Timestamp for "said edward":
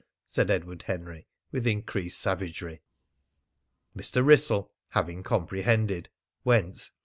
0.25-0.81